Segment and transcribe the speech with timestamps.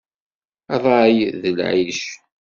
[0.81, 1.99] Ṛṛay d lɛic.